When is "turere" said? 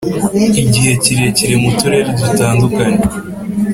1.79-2.11